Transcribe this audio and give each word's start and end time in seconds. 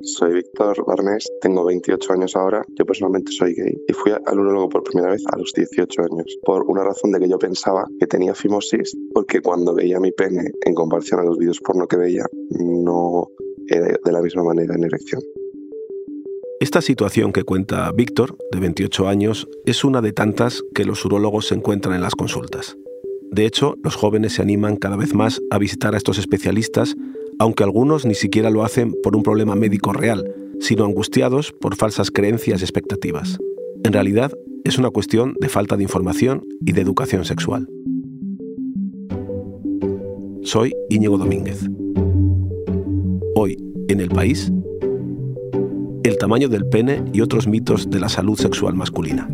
Soy 0.00 0.32
Víctor 0.32 0.84
Barnés, 0.86 1.28
tengo 1.40 1.64
28 1.64 2.12
años 2.12 2.36
ahora, 2.36 2.64
yo 2.78 2.86
personalmente 2.86 3.32
soy 3.32 3.52
gay 3.54 3.76
y 3.88 3.92
fui 3.92 4.12
al 4.12 4.38
urólogo 4.38 4.68
por 4.68 4.84
primera 4.84 5.10
vez 5.10 5.24
a 5.32 5.36
los 5.36 5.52
18 5.52 6.02
años, 6.02 6.38
por 6.44 6.62
una 6.68 6.84
razón 6.84 7.10
de 7.10 7.18
que 7.18 7.28
yo 7.28 7.36
pensaba 7.36 7.84
que 7.98 8.06
tenía 8.06 8.32
fimosis, 8.32 8.96
porque 9.12 9.40
cuando 9.40 9.74
veía 9.74 9.98
mi 9.98 10.12
pene 10.12 10.52
en 10.64 10.74
comparación 10.74 11.20
a 11.20 11.24
los 11.24 11.36
vídeos 11.36 11.58
porno 11.58 11.88
que 11.88 11.96
veía, 11.96 12.24
no 12.50 13.26
era 13.66 13.98
de 14.04 14.12
la 14.12 14.22
misma 14.22 14.44
manera 14.44 14.76
en 14.76 14.84
erección. 14.84 15.20
Esta 16.60 16.80
situación 16.80 17.32
que 17.32 17.42
cuenta 17.42 17.90
Víctor, 17.90 18.36
de 18.52 18.60
28 18.60 19.08
años, 19.08 19.48
es 19.66 19.84
una 19.84 20.00
de 20.00 20.12
tantas 20.12 20.62
que 20.74 20.84
los 20.84 21.04
urólogos 21.04 21.48
se 21.48 21.56
encuentran 21.56 21.96
en 21.96 22.02
las 22.02 22.14
consultas. 22.14 22.76
De 23.32 23.46
hecho, 23.46 23.74
los 23.82 23.96
jóvenes 23.96 24.34
se 24.34 24.42
animan 24.42 24.76
cada 24.76 24.96
vez 24.96 25.12
más 25.14 25.40
a 25.50 25.58
visitar 25.58 25.94
a 25.94 25.98
estos 25.98 26.18
especialistas, 26.18 26.96
aunque 27.38 27.64
algunos 27.64 28.04
ni 28.04 28.14
siquiera 28.14 28.50
lo 28.50 28.64
hacen 28.64 28.94
por 29.02 29.16
un 29.16 29.22
problema 29.22 29.54
médico 29.54 29.92
real, 29.92 30.24
sino 30.60 30.84
angustiados 30.84 31.52
por 31.52 31.76
falsas 31.76 32.10
creencias 32.10 32.60
y 32.60 32.64
expectativas. 32.64 33.38
En 33.84 33.92
realidad, 33.92 34.32
es 34.64 34.78
una 34.78 34.90
cuestión 34.90 35.34
de 35.40 35.48
falta 35.48 35.76
de 35.76 35.84
información 35.84 36.44
y 36.66 36.72
de 36.72 36.80
educación 36.80 37.24
sexual. 37.24 37.68
Soy 40.42 40.72
Íñigo 40.88 41.18
Domínguez. 41.18 41.64
Hoy, 43.34 43.56
en 43.88 44.00
el 44.00 44.08
país, 44.08 44.52
el 46.02 46.18
tamaño 46.18 46.48
del 46.48 46.66
pene 46.66 47.04
y 47.12 47.20
otros 47.20 47.46
mitos 47.46 47.88
de 47.90 48.00
la 48.00 48.08
salud 48.08 48.38
sexual 48.38 48.74
masculina. 48.74 49.28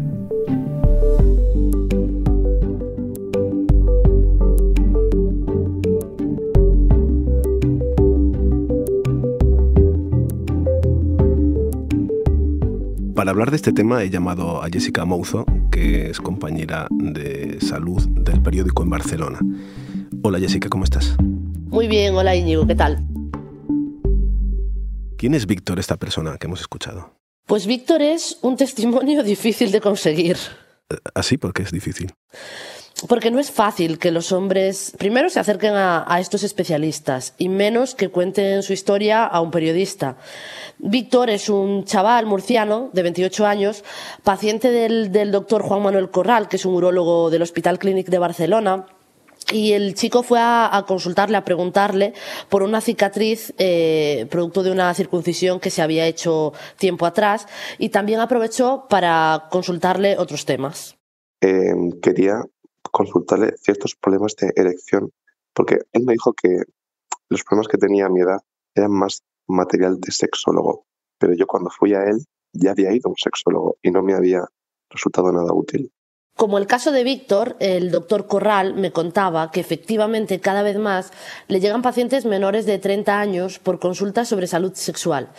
Para 13.25 13.33
hablar 13.33 13.49
de 13.49 13.57
este 13.57 13.73
tema 13.73 14.03
he 14.03 14.11
llamado 14.11 14.63
a 14.63 14.69
Jessica 14.69 15.07
Mouzo, 15.07 15.47
que 15.73 16.11
es 16.11 16.21
compañera 16.21 16.87
de 16.91 17.59
salud 17.59 18.07
del 18.07 18.43
periódico 18.43 18.83
en 18.83 18.91
Barcelona. 18.91 19.39
Hola 20.23 20.39
Jessica, 20.39 20.69
¿cómo 20.69 20.85
estás? 20.85 21.17
Muy 21.71 21.89
bien, 21.89 22.15
hola 22.15 22.37
Íñigo, 22.37 22.67
¿qué 22.67 22.75
tal? 22.75 23.03
¿Quién 25.17 25.33
es 25.33 25.47
Víctor, 25.47 25.79
esta 25.79 25.97
persona 25.97 26.37
que 26.37 26.49
hemos 26.49 26.61
escuchado? 26.61 27.15
Pues 27.47 27.67
Víctor 27.67 28.03
es 28.03 28.37
un 28.43 28.59
testimonio 28.59 29.23
difícil 29.25 29.73
de 29.73 29.81
conseguir. 29.81 30.37
¿Así? 31.15 31.39
¿Por 31.39 31.55
qué 31.55 31.63
es 31.63 31.73
difícil? 31.73 32.13
Porque 33.09 33.31
no 33.31 33.41
es 33.41 33.51
fácil 33.51 33.99
que 33.99 34.13
los 34.13 34.31
hombres 34.31 34.93
primero 34.99 35.29
se 35.29 35.41
acerquen 35.41 35.75
a, 35.75 36.07
estos 36.21 36.43
especialistas 36.45 37.35
y 37.39 37.49
menos 37.49 37.95
que 37.95 38.09
cuenten 38.09 38.63
su 38.63 38.73
historia 38.73 39.25
a 39.25 39.41
un 39.41 39.51
periodista. 39.51 40.17
Víctor 40.79 41.29
es 41.29 41.49
un 41.49 41.85
chaval 41.85 42.27
murciano 42.27 42.91
de 42.93 43.03
28 43.03 43.47
años, 43.47 43.85
paciente 44.23 44.71
del, 44.71 45.11
del 45.11 45.33
doctor 45.33 45.63
Juan 45.63 45.83
Manuel 45.83 46.11
Corral, 46.11 46.49
que 46.49 46.57
es 46.57 46.65
un 46.65 46.75
urólogo 46.75 47.31
del 47.31 47.43
Hospital 47.43 47.79
Clínic 47.79 48.09
de 48.09 48.19
Barcelona, 48.19 48.87
y 49.53 49.73
el 49.73 49.95
chico 49.95 50.23
fue 50.23 50.39
a, 50.41 50.85
consultarle, 50.87 51.37
a 51.37 51.45
preguntarle 51.45 52.15
por 52.49 52.63
una 52.63 52.81
cicatriz 52.81 53.53
eh, 53.59 54.27
producto 54.31 54.63
de 54.63 54.71
una 54.71 54.93
circuncisión 54.95 55.61
que 55.61 55.71
se 55.71 55.83
había 55.83 56.07
hecho 56.07 56.53
tiempo 56.79 57.07
atrás 57.07 57.47
y 57.79 57.91
también 57.91 58.21
aprovechó 58.21 58.87
para 58.89 59.49
consultarle 59.51 60.17
otros 60.17 60.45
temas. 60.45 60.97
Em, 61.41 61.93
quería 62.01 62.43
consultarle 62.95 63.57
ciertos 63.61 63.97
problemas 63.97 64.37
de 64.37 64.53
erección 64.55 65.11
porque 65.53 65.79
él 65.93 66.05
me 66.05 66.13
dijo 66.13 66.33
que 66.33 66.63
los 67.29 67.43
problemas 67.43 67.67
que 67.67 67.77
tenía 67.77 68.07
a 68.07 68.09
mi 68.09 68.21
edad 68.21 68.39
eran 68.73 68.93
más 68.93 69.23
material 69.49 70.01
de 70.01 70.13
sexólogo, 70.13 70.87
pero 71.19 71.35
yo 71.35 71.47
cuando 71.47 71.71
fui 71.71 71.93
a 71.93 72.05
él 72.05 72.25
ya 72.53 72.71
había 72.71 72.93
ido 72.93 73.09
a 73.09 73.11
un 73.11 73.17
sexólogo 73.17 73.77
y 73.83 73.91
no 73.91 74.01
me 74.03 74.15
había 74.15 74.45
resultado 74.91 75.33
nada 75.33 75.53
útil. 75.53 75.91
Como 76.37 76.59
el 76.59 76.69
caso 76.69 76.93
de 76.93 77.03
Víctor, 77.03 77.57
el 77.59 77.91
doctor 77.91 78.29
Corral 78.29 78.75
me 78.75 78.93
contaba 78.93 79.51
que 79.51 79.61
efectivamente 79.61 80.41
cada 80.41 80.63
vez 80.63 80.79
más 80.79 81.13
le 81.49 81.59
llegan 81.59 81.83
pacientes 81.83 82.25
menores 82.27 82.65
de 82.65 82.79
30 82.79 83.19
años 83.19 83.59
por 83.59 83.81
consultas 83.81 84.29
sobre 84.29 84.47
salud 84.47 84.73
sexual, 84.75 85.33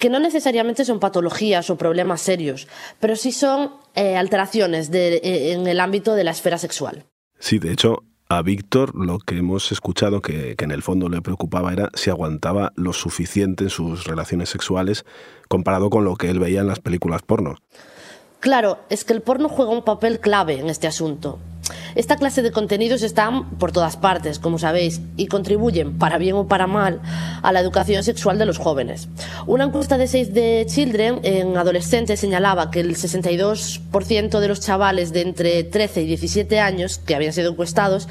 que 0.00 0.08
no 0.08 0.18
necesariamente 0.18 0.84
son 0.84 0.98
patologías 0.98 1.68
o 1.68 1.76
problemas 1.76 2.22
serios, 2.22 2.66
pero 2.98 3.14
sí 3.14 3.32
son 3.32 3.74
eh, 3.94 4.16
alteraciones 4.16 4.90
eh, 4.92 5.52
en 5.52 5.66
el 5.66 5.78
ámbito 5.78 6.14
de 6.14 6.24
la 6.24 6.30
esfera 6.30 6.56
sexual. 6.56 7.04
Sí, 7.38 7.58
de 7.58 7.70
hecho, 7.70 8.02
a 8.30 8.40
Víctor 8.40 8.94
lo 8.94 9.18
que 9.18 9.36
hemos 9.36 9.70
escuchado 9.72 10.22
que, 10.22 10.56
que, 10.56 10.64
en 10.64 10.70
el 10.70 10.82
fondo 10.82 11.10
le 11.10 11.20
preocupaba 11.20 11.72
era 11.72 11.90
si 11.94 12.08
aguantaba 12.08 12.72
lo 12.76 12.94
suficiente 12.94 13.64
en 13.64 13.70
sus 13.70 14.04
relaciones 14.04 14.48
sexuales 14.48 15.04
comparado 15.48 15.90
con 15.90 16.04
lo 16.04 16.16
que 16.16 16.30
él 16.30 16.38
veía 16.38 16.62
en 16.62 16.68
las 16.68 16.80
películas 16.80 17.20
porno. 17.20 17.56
Claro, 18.40 18.78
es 18.88 19.04
que 19.04 19.12
el 19.12 19.20
porno 19.20 19.50
juega 19.50 19.70
un 19.70 19.84
papel 19.84 20.18
clave 20.18 20.58
en 20.58 20.70
este 20.70 20.86
asunto. 20.86 21.38
Esta 21.94 22.16
clase 22.16 22.42
de 22.42 22.52
contenidos 22.52 23.02
están 23.02 23.50
por 23.58 23.72
todas 23.72 23.96
partes, 23.96 24.38
como 24.38 24.58
sabéis, 24.58 25.00
y 25.16 25.26
contribuyen, 25.26 25.98
para 25.98 26.18
bien 26.18 26.36
o 26.36 26.46
para 26.46 26.66
mal, 26.66 27.00
a 27.42 27.52
la 27.52 27.60
educación 27.60 28.02
sexual 28.04 28.38
de 28.38 28.46
los 28.46 28.58
jóvenes. 28.58 29.08
Una 29.46 29.64
encuesta 29.64 29.98
de 29.98 30.06
Save 30.06 30.26
the 30.26 30.66
Children 30.66 31.20
en 31.22 31.56
adolescentes 31.56 32.20
señalaba 32.20 32.70
que 32.70 32.80
el 32.80 32.96
62% 32.96 34.40
de 34.40 34.48
los 34.48 34.60
chavales 34.60 35.12
de 35.12 35.22
entre 35.22 35.64
13 35.64 36.02
y 36.02 36.06
17 36.06 36.60
años 36.60 36.98
que 36.98 37.14
habían 37.14 37.32
sido 37.32 37.50
encuestados 37.50 38.08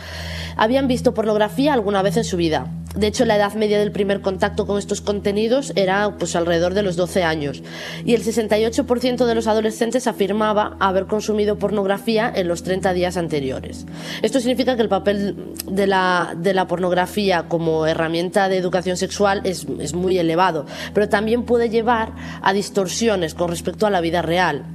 habían 0.55 0.87
visto 0.87 1.13
pornografía 1.13 1.73
alguna 1.73 2.01
vez 2.01 2.17
en 2.17 2.23
su 2.23 2.37
vida. 2.37 2.67
De 2.95 3.05
hecho, 3.05 3.25
la 3.25 3.35
edad 3.35 3.53
media 3.53 3.77
del 3.77 3.91
primer 3.91 4.21
contacto 4.21 4.65
con 4.65 4.79
estos 4.79 5.01
contenidos 5.01 5.71
era 5.75 6.17
pues 6.17 6.35
alrededor 6.35 6.73
de 6.73 6.81
los 6.81 6.95
12 6.95 7.23
años 7.23 7.61
y 8.03 8.15
el 8.15 8.23
68% 8.23 9.25
de 9.25 9.35
los 9.35 9.47
adolescentes 9.47 10.07
afirmaba 10.07 10.75
haber 10.79 11.05
consumido 11.05 11.59
pornografía 11.59 12.31
en 12.35 12.47
los 12.47 12.63
30 12.63 12.93
días 12.93 13.15
anteriores. 13.15 13.85
Esto 14.23 14.39
significa 14.39 14.75
que 14.75 14.81
el 14.81 14.89
papel 14.89 15.53
de 15.67 15.85
la, 15.85 16.33
de 16.35 16.53
la 16.55 16.67
pornografía 16.67 17.47
como 17.47 17.85
herramienta 17.85 18.49
de 18.49 18.57
educación 18.57 18.97
sexual 18.97 19.41
es, 19.43 19.67
es 19.79 19.93
muy 19.93 20.17
elevado, 20.17 20.65
pero 20.93 21.07
también 21.07 21.43
puede 21.43 21.69
llevar 21.69 22.13
a 22.41 22.53
distorsiones 22.53 23.35
con 23.35 23.49
respecto 23.49 23.85
a 23.85 23.91
la 23.91 24.01
vida 24.01 24.23
real. 24.23 24.65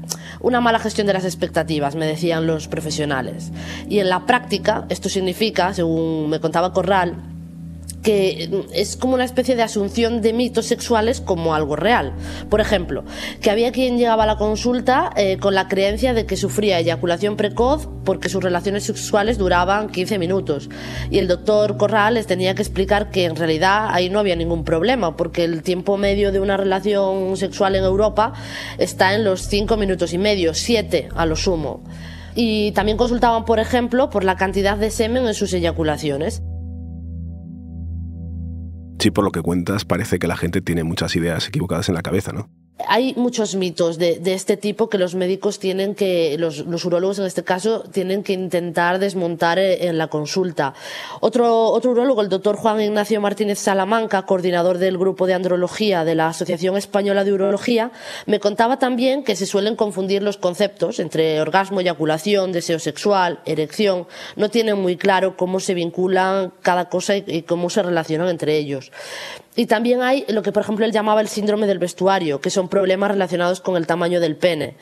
Una 0.40 0.60
mala 0.60 0.78
gestión 0.78 1.06
de 1.08 1.14
las 1.14 1.24
expectativas, 1.24 1.96
me 1.96 2.06
decían 2.06 2.46
los 2.46 2.68
profesionales. 2.68 3.50
Y 3.88 3.98
en 3.98 4.08
la 4.08 4.24
práctica, 4.24 4.86
esto 4.88 5.08
significa, 5.08 5.74
según 5.74 6.28
me 6.28 6.40
contaba 6.40 6.72
Corral, 6.72 7.33
que 8.04 8.64
es 8.74 8.96
como 8.96 9.14
una 9.14 9.24
especie 9.24 9.56
de 9.56 9.62
asunción 9.62 10.20
de 10.20 10.34
mitos 10.34 10.66
sexuales 10.66 11.22
como 11.22 11.54
algo 11.54 11.74
real. 11.74 12.12
Por 12.50 12.60
ejemplo, 12.60 13.02
que 13.40 13.50
había 13.50 13.72
quien 13.72 13.96
llegaba 13.96 14.24
a 14.24 14.26
la 14.26 14.36
consulta 14.36 15.10
eh, 15.16 15.38
con 15.38 15.54
la 15.54 15.68
creencia 15.68 16.12
de 16.12 16.26
que 16.26 16.36
sufría 16.36 16.78
eyaculación 16.78 17.36
precoz 17.36 17.88
porque 18.04 18.28
sus 18.28 18.44
relaciones 18.44 18.84
sexuales 18.84 19.38
duraban 19.38 19.88
15 19.88 20.18
minutos. 20.18 20.68
Y 21.10 21.18
el 21.18 21.26
doctor 21.26 21.78
Corral 21.78 22.14
les 22.14 22.26
tenía 22.26 22.54
que 22.54 22.60
explicar 22.62 23.10
que 23.10 23.24
en 23.24 23.36
realidad 23.36 23.88
ahí 23.90 24.10
no 24.10 24.18
había 24.18 24.36
ningún 24.36 24.64
problema, 24.64 25.16
porque 25.16 25.44
el 25.44 25.62
tiempo 25.62 25.96
medio 25.96 26.30
de 26.30 26.40
una 26.40 26.58
relación 26.58 27.38
sexual 27.38 27.74
en 27.74 27.84
Europa 27.84 28.34
está 28.76 29.14
en 29.14 29.24
los 29.24 29.48
5 29.48 29.78
minutos 29.78 30.12
y 30.12 30.18
medio, 30.18 30.52
7 30.52 31.08
a 31.16 31.24
lo 31.24 31.36
sumo. 31.36 31.82
Y 32.34 32.72
también 32.72 32.98
consultaban, 32.98 33.46
por 33.46 33.60
ejemplo, 33.60 34.10
por 34.10 34.24
la 34.24 34.36
cantidad 34.36 34.76
de 34.76 34.90
semen 34.90 35.26
en 35.26 35.34
sus 35.34 35.54
eyaculaciones. 35.54 36.42
Sí, 39.04 39.10
por 39.10 39.22
lo 39.22 39.32
que 39.32 39.42
cuentas, 39.42 39.84
parece 39.84 40.18
que 40.18 40.26
la 40.26 40.34
gente 40.34 40.62
tiene 40.62 40.82
muchas 40.82 41.14
ideas 41.14 41.46
equivocadas 41.46 41.90
en 41.90 41.94
la 41.94 42.00
cabeza, 42.00 42.32
¿no? 42.32 42.48
Hay 42.88 43.14
muchos 43.14 43.54
mitos 43.54 43.98
de, 43.98 44.20
este 44.24 44.56
tipo 44.56 44.88
que 44.88 44.98
los 44.98 45.14
médicos 45.14 45.60
tienen 45.60 45.94
que, 45.94 46.36
los, 46.38 46.60
urólogos 46.84 47.20
en 47.20 47.26
este 47.26 47.44
caso, 47.44 47.82
tienen 47.82 48.24
que 48.24 48.32
intentar 48.32 48.98
desmontar 48.98 49.58
eh, 49.58 49.86
en 49.86 49.96
la 49.96 50.08
consulta. 50.08 50.74
Otro, 51.20 51.68
otro 51.68 51.92
urólogo, 51.92 52.20
el 52.20 52.28
doctor 52.28 52.56
Juan 52.56 52.80
Ignacio 52.80 53.20
Martínez 53.20 53.60
Salamanca, 53.60 54.26
coordinador 54.26 54.78
del 54.78 54.98
grupo 54.98 55.26
de 55.26 55.34
andrología 55.34 56.04
de 56.04 56.16
la 56.16 56.28
Asociación 56.28 56.76
Española 56.76 57.22
de 57.22 57.32
Urología, 57.32 57.92
me 58.26 58.40
contaba 58.40 58.78
también 58.78 59.22
que 59.22 59.36
se 59.36 59.46
suelen 59.46 59.76
confundir 59.76 60.22
los 60.22 60.36
conceptos 60.36 60.98
entre 60.98 61.40
orgasmo, 61.40 61.80
eyaculación, 61.80 62.50
deseo 62.50 62.80
sexual, 62.80 63.40
erección. 63.46 64.08
No 64.34 64.50
tienen 64.50 64.78
muy 64.78 64.96
claro 64.96 65.36
cómo 65.36 65.60
se 65.60 65.74
vinculan 65.74 66.52
cada 66.60 66.88
cosa 66.88 67.16
y 67.16 67.42
cómo 67.42 67.70
se 67.70 67.82
relacionan 67.82 68.28
entre 68.28 68.56
ellos. 68.56 68.90
Y 69.56 69.66
también 69.66 70.02
hay 70.02 70.24
lo 70.28 70.42
que, 70.42 70.50
por 70.50 70.62
ejemplo, 70.62 70.84
él 70.84 70.90
llamaba 70.90 71.20
el 71.20 71.28
síndrome 71.28 71.68
del 71.68 71.78
vestuario, 71.78 72.40
que 72.40 72.50
son 72.50 72.63
problemas 72.68 73.10
relacionados 73.10 73.60
con 73.60 73.76
el 73.76 73.86
tamaño 73.86 74.20
del 74.20 74.36
pene. 74.36 74.76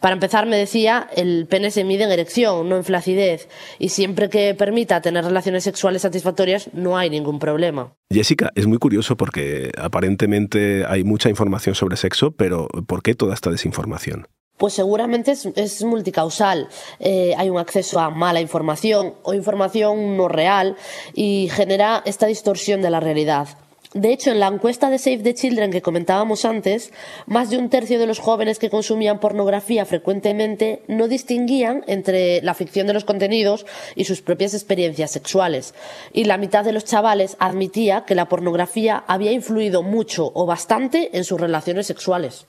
Para 0.00 0.14
empezar, 0.14 0.46
me 0.46 0.56
decía, 0.56 1.08
el 1.14 1.46
pene 1.48 1.70
se 1.70 1.84
mide 1.84 2.04
en 2.04 2.12
erección, 2.12 2.68
no 2.68 2.76
en 2.76 2.84
flacidez, 2.84 3.48
y 3.78 3.90
siempre 3.90 4.28
que 4.28 4.54
permita 4.54 5.00
tener 5.00 5.24
relaciones 5.24 5.64
sexuales 5.64 6.02
satisfactorias, 6.02 6.70
no 6.72 6.96
hay 6.96 7.10
ningún 7.10 7.38
problema. 7.38 7.94
Jessica, 8.10 8.50
es 8.54 8.66
muy 8.66 8.78
curioso 8.78 9.16
porque 9.16 9.72
aparentemente 9.76 10.84
hay 10.86 11.04
mucha 11.04 11.28
información 11.28 11.74
sobre 11.74 11.96
sexo, 11.96 12.32
pero 12.32 12.68
¿por 12.86 13.02
qué 13.02 13.14
toda 13.14 13.34
esta 13.34 13.50
desinformación? 13.50 14.26
Pues 14.56 14.72
seguramente 14.72 15.32
es, 15.32 15.84
multicausal. 15.84 16.68
Eh, 16.98 17.34
hay 17.36 17.50
un 17.50 17.58
acceso 17.58 18.00
a 18.00 18.10
mala 18.10 18.40
información 18.40 19.14
o 19.22 19.34
información 19.34 20.16
no 20.16 20.28
real 20.28 20.76
y 21.14 21.48
genera 21.52 22.02
esta 22.06 22.26
distorsión 22.26 22.80
de 22.80 22.90
la 22.90 23.00
realidad. 23.00 23.48
De 23.94 24.12
hecho, 24.12 24.30
en 24.30 24.40
la 24.40 24.48
encuesta 24.48 24.90
de 24.90 24.98
Save 24.98 25.18
the 25.18 25.34
Children 25.34 25.70
que 25.70 25.82
comentábamos 25.82 26.44
antes, 26.44 26.92
más 27.26 27.50
de 27.50 27.58
un 27.58 27.70
tercio 27.70 27.98
de 27.98 28.06
los 28.06 28.18
jóvenes 28.18 28.58
que 28.58 28.70
consumían 28.70 29.20
pornografía 29.20 29.84
frecuentemente 29.84 30.82
no 30.88 31.08
distinguían 31.08 31.84
entre 31.86 32.42
la 32.42 32.54
ficción 32.54 32.86
de 32.86 32.92
los 32.92 33.04
contenidos 33.04 33.66
y 33.94 34.04
sus 34.04 34.22
propias 34.22 34.54
experiencias 34.54 35.10
sexuales. 35.10 35.74
Y 36.12 36.24
la 36.24 36.38
mitad 36.38 36.64
de 36.64 36.72
los 36.72 36.84
chavales 36.84 37.36
admitía 37.38 38.04
que 38.04 38.14
la 38.14 38.28
pornografía 38.28 39.04
había 39.06 39.32
influido 39.32 39.82
mucho 39.82 40.32
o 40.34 40.46
bastante 40.46 41.16
en 41.16 41.24
sus 41.24 41.40
relaciones 41.40 41.86
sexuales. 41.86 42.46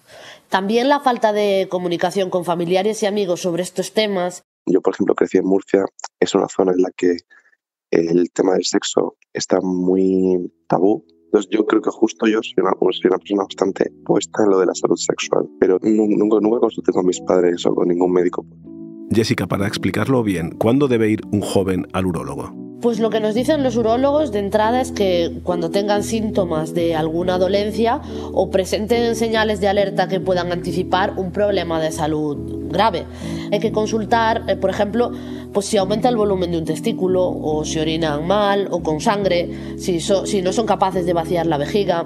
También 0.50 0.90
la 0.90 1.02
falta 1.02 1.34
de 1.34 1.68
comunicación 1.70 2.30
con 2.30 2.46
familiares 2.46 3.04
y 3.04 3.06
amigos 3.06 3.42
sobre 3.42 3.64
estos 3.64 3.94
temas. 3.94 4.44
Yo, 4.66 4.82
por 4.82 4.94
ejemplo, 4.94 5.16
crecí 5.16 5.38
en 5.38 5.46
Murcia. 5.46 5.86
Es 6.20 6.34
una 6.36 6.48
zona 6.48 6.72
en 6.72 6.82
la 6.82 6.90
que 6.96 7.18
el 7.92 8.32
tema 8.32 8.54
del 8.54 8.66
sexo 8.66 9.18
está 9.34 9.60
muy 9.62 10.52
tabú 10.68 11.06
entonces 11.28 11.50
yo 11.52 11.66
creo 11.66 11.82
que 11.82 11.92
justo 11.92 12.26
yo 12.28 12.40
soy 12.42 12.64
una, 12.64 12.72
una 12.80 13.18
persona 13.18 13.44
bastante 13.44 13.92
puesta 14.06 14.44
en 14.44 14.50
lo 14.50 14.60
de 14.60 14.66
la 14.66 14.74
salud 14.74 14.96
sexual, 14.96 15.48
pero 15.60 15.78
nunca, 15.82 16.38
nunca 16.42 16.60
consulté 16.60 16.92
con 16.92 17.06
mis 17.06 17.20
padres 17.22 17.66
o 17.66 17.76
con 17.76 17.88
ningún 17.90 18.12
médico. 18.12 18.46
Jessica, 19.12 19.48
para 19.48 19.68
explicarlo 19.68 20.24
bien, 20.24 20.52
¿cuándo 20.58 20.88
debe 20.88 21.10
ir 21.10 21.22
un 21.32 21.42
joven 21.42 21.88
al 21.94 22.08
urólogo? 22.08 22.67
Pues 22.82 23.00
lo 23.00 23.10
que 23.10 23.20
nos 23.20 23.34
dicen 23.34 23.64
los 23.64 23.76
urólogos 23.76 24.32
de 24.32 24.38
entrada 24.38 24.82
es 24.82 24.92
que 24.92 25.40
cuando 25.44 25.72
tengan 25.72 26.04
síntomas 26.04 26.76
de 26.76 26.96
alguna 26.96 27.40
dolencia 27.40 28.02
o 28.32 28.52
presenten 28.52 29.16
señales 29.16 29.60
de 29.60 29.68
alerta 29.68 30.08
que 30.08 30.20
puedan 30.20 30.52
anticipar 30.52 31.14
un 31.18 31.32
problema 31.32 31.80
de 31.82 31.92
salud 31.92 32.38
grave. 32.70 33.06
Hay 33.52 33.60
que 33.60 33.72
consultar, 33.72 34.44
eh, 34.48 34.56
por 34.56 34.70
ejemplo, 34.70 35.12
pues 35.54 35.66
si 35.66 35.78
aumenta 35.78 36.08
el 36.10 36.18
volumen 36.18 36.52
de 36.52 36.60
un 36.60 36.66
testículo 36.66 37.28
o 37.28 37.66
si 37.66 37.80
orinan 37.80 38.28
mal 38.28 38.68
o 38.70 38.84
con 38.84 39.02
sangre, 39.02 39.78
si, 39.78 40.00
si 40.00 40.42
no 40.44 40.54
son 40.54 40.68
capaces 40.68 41.06
de 41.06 41.14
vaciar 41.14 41.48
la 41.48 41.58
vejiga, 41.58 42.06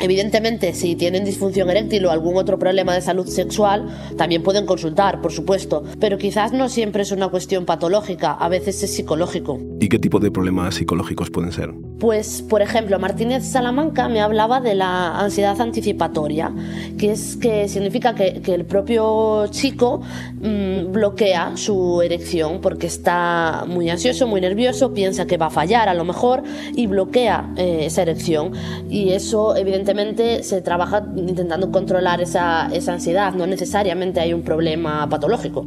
Evidentemente, 0.00 0.74
si 0.74 0.96
tienen 0.96 1.24
disfunción 1.24 1.70
eréctil 1.70 2.04
o 2.06 2.10
algún 2.10 2.36
otro 2.36 2.58
problema 2.58 2.94
de 2.94 3.00
salud 3.00 3.26
sexual, 3.26 3.88
también 4.16 4.42
pueden 4.42 4.66
consultar, 4.66 5.20
por 5.20 5.32
supuesto, 5.32 5.84
pero 6.00 6.18
quizás 6.18 6.52
no 6.52 6.68
siempre 6.68 7.02
es 7.02 7.12
una 7.12 7.28
cuestión 7.28 7.64
patológica, 7.64 8.32
a 8.32 8.48
veces 8.48 8.82
es 8.82 8.94
psicológico. 8.94 9.60
¿Y 9.80 9.88
qué 9.88 9.98
tipo 9.98 10.18
de 10.18 10.30
problemas 10.30 10.74
psicológicos 10.74 11.30
pueden 11.30 11.52
ser? 11.52 11.72
Pues, 11.98 12.42
por 12.42 12.60
ejemplo, 12.60 12.98
Martínez 12.98 13.44
Salamanca 13.46 14.08
me 14.08 14.20
hablaba 14.20 14.60
de 14.60 14.74
la 14.74 15.18
ansiedad 15.18 15.58
anticipatoria, 15.58 16.52
que 16.98 17.12
es 17.12 17.36
que 17.36 17.68
significa 17.68 18.14
que, 18.14 18.42
el 18.46 18.66
propio 18.66 19.46
chico 19.48 20.02
mm, 20.40 20.92
bloquea 20.92 21.56
su 21.56 22.02
erección 22.02 22.60
porque 22.60 22.86
está 22.86 23.64
muy 23.66 23.88
ansioso, 23.88 24.26
muy 24.26 24.42
nervioso, 24.42 24.92
piensa 24.92 25.26
que 25.26 25.38
va 25.38 25.46
a 25.46 25.50
fallar 25.50 25.88
a 25.88 25.94
lo 25.94 26.04
mejor 26.04 26.42
y 26.74 26.86
bloquea 26.86 27.52
eh, 27.56 27.86
esa 27.86 28.02
erección. 28.02 28.52
Y 28.90 29.10
eso, 29.10 29.56
evidentemente, 29.56 30.42
se 30.42 30.60
trabaja 30.60 31.06
intentando 31.16 31.70
controlar 31.70 32.20
esa, 32.20 32.68
esa 32.74 32.92
ansiedad, 32.92 33.32
no 33.32 33.46
necesariamente 33.46 34.20
hay 34.20 34.34
un 34.34 34.42
problema 34.42 35.08
patológico. 35.08 35.66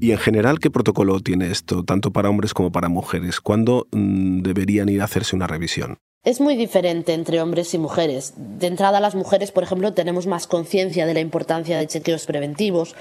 Y 0.00 0.12
en 0.12 0.18
general, 0.18 0.60
¿qué 0.60 0.70
protocolo 0.70 1.18
tiene 1.20 1.50
esto, 1.50 1.84
tanto 1.84 2.12
para 2.12 2.30
hombres 2.30 2.54
como 2.54 2.70
para 2.70 2.88
mujeres? 2.88 3.40
¿Cuándo 3.40 3.88
mm, 3.90 4.42
deberían 4.42 4.88
ir 4.88 5.00
a 5.00 5.04
hacerse 5.04 5.34
una 5.34 5.46
revisión? 5.46 5.98
Es 6.24 6.40
muy 6.40 6.56
diferente 6.56 7.14
entre 7.14 7.40
hombres 7.40 7.72
y 7.74 7.78
mujeres. 7.78 8.34
De 8.36 8.66
entrada, 8.66 9.00
las 9.00 9.14
mujeres, 9.14 9.50
por 9.50 9.62
ejemplo, 9.62 9.94
tenemos 9.94 10.26
más 10.26 10.46
conciencia 10.46 11.06
de 11.06 11.14
la 11.14 11.20
importancia 11.20 11.78
de 11.78 11.86
chequeos 11.86 12.26
preventivos. 12.26 12.94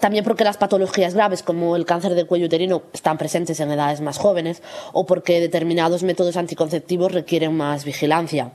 También 0.00 0.24
porque 0.24 0.44
las 0.44 0.56
patologías 0.56 1.14
graves 1.14 1.42
como 1.42 1.74
el 1.74 1.84
cáncer 1.84 2.14
de 2.14 2.24
cuello 2.24 2.46
uterino 2.46 2.82
están 2.92 3.18
presentes 3.18 3.58
en 3.60 3.70
edades 3.72 4.00
más 4.00 4.18
jóvenes 4.18 4.62
o 4.92 5.06
porque 5.06 5.40
determinados 5.40 6.02
métodos 6.02 6.36
anticonceptivos 6.36 7.12
requieren 7.12 7.56
más 7.56 7.84
vigilancia. 7.84 8.52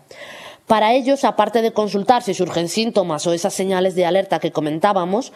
Para 0.68 0.94
ellos, 0.94 1.24
aparte 1.24 1.62
de 1.62 1.74
consultar 1.74 2.24
si 2.24 2.34
surgen 2.34 2.70
síntomas 2.70 3.28
o 3.28 3.34
esas 3.34 3.54
señales 3.54 3.96
de 3.96 4.06
alerta 4.06 4.40
que 4.40 4.52
comentábamos, 4.52 5.32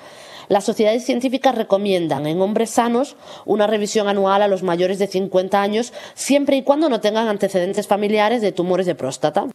las 0.50 0.66
sociedades 0.66 1.06
científicas 1.06 1.56
recomiendan 1.56 2.28
en 2.28 2.42
hombres 2.42 2.72
sanos 2.72 3.16
una 3.46 3.68
revisión 3.68 4.08
anual 4.10 4.42
a 4.42 4.48
los 4.48 4.64
mayores 4.64 5.00
de 5.00 5.08
50 5.08 5.62
años 5.62 5.94
siempre 6.16 6.58
y 6.58 6.64
cuando 6.64 6.90
no 6.90 7.00
tengan 7.00 7.28
antecedentes 7.28 7.88
familiares 7.88 8.42
de 8.42 8.52
tumores 8.52 8.86
de 8.86 8.96
próstata. 8.96 9.48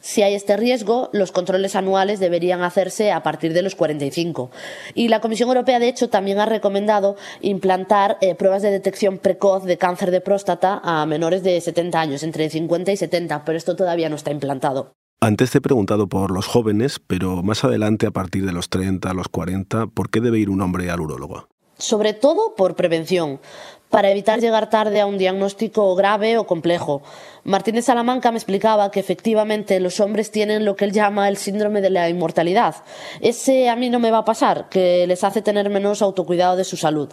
Si 0.00 0.22
hay 0.22 0.34
este 0.34 0.56
riesgo, 0.56 1.10
los 1.12 1.32
controles 1.32 1.76
anuales 1.76 2.20
deberían 2.20 2.62
hacerse 2.62 3.12
a 3.12 3.22
partir 3.22 3.52
de 3.52 3.62
los 3.62 3.74
45. 3.74 4.50
Y 4.94 5.08
la 5.08 5.20
Comisión 5.20 5.48
Europea, 5.48 5.78
de 5.78 5.88
hecho, 5.88 6.08
también 6.08 6.38
ha 6.38 6.46
recomendado 6.46 7.16
implantar 7.40 8.18
eh, 8.20 8.34
pruebas 8.34 8.62
de 8.62 8.70
detección 8.70 9.18
precoz 9.18 9.64
de 9.64 9.78
cáncer 9.78 10.10
de 10.10 10.20
próstata 10.20 10.80
a 10.82 11.06
menores 11.06 11.42
de 11.42 11.60
70 11.60 12.00
años, 12.00 12.22
entre 12.22 12.50
50 12.50 12.92
y 12.92 12.96
70, 12.96 13.44
pero 13.44 13.58
esto 13.58 13.76
todavía 13.76 14.08
no 14.08 14.16
está 14.16 14.30
implantado. 14.30 14.94
Antes 15.24 15.52
te 15.52 15.56
he 15.56 15.60
preguntado 15.62 16.06
por 16.06 16.30
los 16.30 16.46
jóvenes, 16.46 17.00
pero 17.00 17.42
más 17.42 17.64
adelante, 17.64 18.06
a 18.06 18.10
partir 18.10 18.44
de 18.44 18.52
los 18.52 18.68
30, 18.68 19.14
los 19.14 19.28
40, 19.28 19.86
¿por 19.86 20.10
qué 20.10 20.20
debe 20.20 20.38
ir 20.38 20.50
un 20.50 20.60
hombre 20.60 20.90
al 20.90 21.00
urólogo? 21.00 21.48
Sobre 21.78 22.12
todo 22.12 22.54
por 22.54 22.76
prevención, 22.76 23.40
para 23.88 24.10
evitar 24.10 24.40
llegar 24.40 24.68
tarde 24.68 25.00
a 25.00 25.06
un 25.06 25.16
diagnóstico 25.16 25.94
grave 25.94 26.36
o 26.36 26.46
complejo. 26.46 27.00
Martínez 27.42 27.86
Salamanca 27.86 28.32
me 28.32 28.36
explicaba 28.36 28.90
que 28.90 29.00
efectivamente 29.00 29.80
los 29.80 29.98
hombres 29.98 30.30
tienen 30.30 30.66
lo 30.66 30.76
que 30.76 30.84
él 30.84 30.92
llama 30.92 31.30
el 31.30 31.38
síndrome 31.38 31.80
de 31.80 31.88
la 31.88 32.10
inmortalidad. 32.10 32.74
Ese 33.22 33.70
a 33.70 33.76
mí 33.76 33.88
no 33.88 34.00
me 34.00 34.10
va 34.10 34.18
a 34.18 34.24
pasar, 34.26 34.68
que 34.68 35.06
les 35.06 35.24
hace 35.24 35.40
tener 35.40 35.70
menos 35.70 36.02
autocuidado 36.02 36.56
de 36.56 36.64
su 36.64 36.76
salud. 36.76 37.08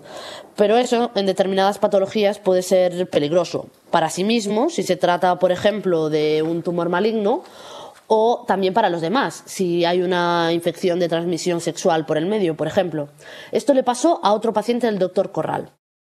Pero 0.57 0.75
eso, 0.75 1.11
en 1.15 1.27
determinadas 1.27 1.79
patologías, 1.79 2.39
puede 2.39 2.61
ser 2.61 3.09
peligroso. 3.09 3.67
Para 3.89 4.09
sí 4.09 4.25
mismo, 4.25 4.69
si 4.69 4.83
se 4.83 4.97
trata, 4.97 5.39
por 5.39 5.53
ejemplo, 5.53 6.09
de 6.09 6.41
un 6.41 6.61
tumor 6.61 6.89
maligno, 6.89 7.43
o 8.13 8.43
también 8.45 8.73
para 8.73 8.89
los 8.89 8.99
demás, 8.99 9.41
si 9.45 9.85
hay 9.85 10.01
una 10.01 10.51
infección 10.51 10.99
de 10.99 11.07
transmisión 11.07 11.61
sexual 11.61 12.05
por 12.05 12.17
el 12.17 12.25
medio, 12.25 12.57
por 12.57 12.67
ejemplo. 12.67 13.07
Esto 13.53 13.73
le 13.73 13.83
pasó 13.83 14.19
a 14.21 14.33
otro 14.33 14.51
paciente 14.51 14.85
del 14.87 14.99
doctor 14.99 15.31
Corral. 15.31 15.71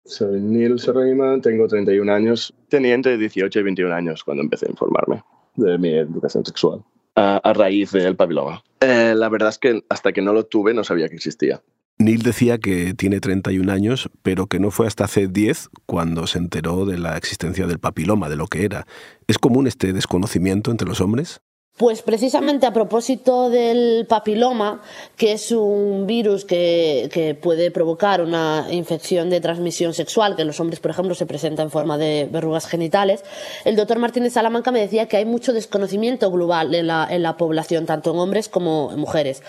Soy 0.05 0.41
Neil 0.41 0.81
Serrima, 0.81 1.41
tengo 1.41 1.69
31 1.69 2.13
años. 2.13 2.53
Tenía 2.69 2.95
entre 2.95 3.17
18 3.17 3.61
y 3.61 3.63
21 3.63 3.95
años 3.95 4.25
cuando 4.25 4.43
empecé 4.43 4.67
a 4.67 4.71
informarme 4.71 5.23
de 5.55 5.79
mi 5.79 5.91
educación 5.91 6.45
sexual 6.45 6.83
a, 7.15 7.53
raíz 7.55 7.93
del 7.93 8.17
papiloma. 8.17 8.65
Eh, 8.81 9.15
la 9.15 9.29
verdad 9.29 9.51
es 9.51 9.59
que 9.59 9.85
hasta 9.89 10.13
que 10.13 10.21
no 10.21 10.33
lo 10.33 10.47
tuve 10.47 10.75
no 10.75 10.83
sabía 10.83 11.09
que 11.09 11.15
existía. 11.15 11.63
Neil 11.99 12.23
decía 12.23 12.59
que 12.59 12.95
tiene 12.95 13.21
31 13.21 13.71
años, 13.73 14.11
pero 14.23 14.49
que 14.49 14.59
no 14.59 14.73
fue 14.73 14.89
hasta 14.89 15.05
hace 15.05 15.29
10 15.29 15.69
cuando 15.87 16.27
se 16.27 16.39
enteró 16.39 16.87
de 16.87 16.99
la 16.99 17.17
existencia 17.17 17.69
del 17.69 17.79
papiloma, 17.79 18.29
de 18.29 18.35
lo 18.35 18.49
que 18.49 18.65
era. 18.65 18.85
¿Es 19.29 19.39
común 19.39 19.69
este 19.69 19.93
desconocimiento 19.93 20.73
entre 20.73 20.89
los 20.89 21.01
hombres? 21.01 21.41
Pues 21.77 22.03
precisamente 22.03 22.67
a 22.67 22.73
propósito 22.73 23.51
del 23.51 24.07
papiloma, 24.09 24.81
que 25.17 25.33
es 25.33 25.51
un 25.51 26.07
virus 26.07 26.45
que, 26.45 27.37
puede 27.43 27.73
provocar 27.73 28.23
una 28.23 28.69
infección 28.71 29.29
de 29.29 29.41
transmisión 29.41 29.93
sexual, 29.93 30.37
que 30.37 30.43
en 30.43 30.47
los 30.47 30.61
hombres, 30.61 30.79
por 30.79 30.93
ejemplo, 30.93 31.17
se 31.17 31.27
presenta 31.27 31.65
en 31.65 31.73
forma 31.73 31.99
de 31.99 32.29
verrugas 32.31 32.67
genitales, 32.67 33.25
el 33.65 33.75
doctor 33.75 33.99
Martínez 33.99 34.35
Salamanca 34.35 34.71
me 34.71 34.79
decía 34.79 35.09
que 35.09 35.17
hay 35.17 35.25
mucho 35.25 35.53
desconocimiento 35.53 36.31
global 36.31 36.73
en 36.77 36.87
la, 36.87 37.37
población, 37.37 37.87
tanto 37.87 38.13
en 38.13 38.21
hombres 38.21 38.49
como 38.49 38.91
en 38.93 39.01
mujeres. 39.01 39.43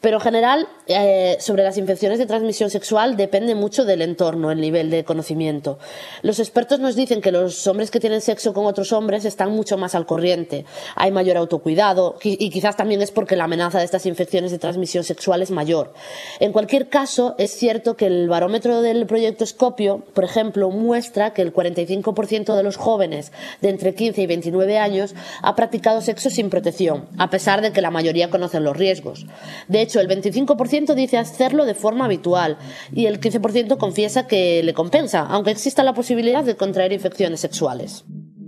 Pero 0.00 0.16
en 0.16 0.22
general, 0.22 0.68
eh, 0.86 1.36
sobre 1.40 1.62
las 1.62 1.76
infecciones 1.76 2.18
de 2.18 2.24
transmisión 2.24 2.70
sexual 2.70 3.18
depende 3.18 3.54
mucho 3.54 3.84
del 3.84 4.00
entorno, 4.00 4.50
el 4.50 4.62
nivel 4.62 4.88
de 4.88 5.04
conocimiento. 5.04 5.78
Los 6.22 6.38
expertos 6.38 6.80
nos 6.80 6.96
dicen 6.96 7.20
que 7.20 7.32
los 7.32 7.66
hombres 7.66 7.90
que 7.90 8.00
tienen 8.00 8.22
sexo 8.22 8.54
con 8.54 8.64
otros 8.64 8.92
hombres 8.92 9.26
están 9.26 9.50
mucho 9.50 9.76
más 9.76 9.94
al 9.94 10.06
corriente, 10.06 10.64
hay 10.94 11.10
mayor 11.10 11.36
autocuidado 11.36 11.65
y 11.70 12.50
quizás 12.50 12.76
también 12.76 13.02
es 13.02 13.10
porque 13.10 13.36
la 13.36 13.44
amenaza 13.44 13.78
de 13.78 13.84
estas 13.84 14.06
infecciones 14.06 14.50
de 14.50 14.58
transmisión 14.58 15.04
sexual 15.04 15.42
es 15.42 15.50
mayor. 15.50 15.92
En 16.40 16.52
cualquier 16.52 16.88
caso, 16.88 17.34
es 17.38 17.52
cierto 17.52 17.96
que 17.96 18.06
el 18.06 18.28
barómetro 18.28 18.82
del 18.82 19.06
proyecto 19.06 19.46
Scopio, 19.46 20.04
por 20.14 20.24
ejemplo, 20.24 20.70
muestra 20.70 21.32
que 21.32 21.42
el 21.42 21.52
45% 21.52 22.54
de 22.54 22.62
los 22.62 22.76
jóvenes 22.76 23.32
de 23.60 23.70
entre 23.70 23.94
15 23.94 24.22
y 24.22 24.26
29 24.26 24.78
años 24.78 25.14
ha 25.42 25.54
practicado 25.54 26.00
sexo 26.00 26.30
sin 26.30 26.50
protección, 26.50 27.08
a 27.18 27.30
pesar 27.30 27.62
de 27.62 27.72
que 27.72 27.82
la 27.82 27.90
mayoría 27.90 28.30
conocen 28.30 28.64
los 28.64 28.76
riesgos. 28.76 29.26
De 29.68 29.80
hecho, 29.80 30.00
el 30.00 30.08
25% 30.08 30.94
dice 30.94 31.18
hacerlo 31.18 31.64
de 31.64 31.74
forma 31.74 32.04
habitual 32.04 32.58
y 32.92 33.06
el 33.06 33.20
15% 33.20 33.78
confiesa 33.78 34.26
que 34.26 34.62
le 34.62 34.74
compensa, 34.74 35.26
aunque 35.26 35.50
exista 35.50 35.82
la 35.82 35.94
posibilidad 35.94 36.44
de 36.44 36.56
contraer 36.56 36.92
infecciones 36.92 37.40
sexuales. 37.40 38.04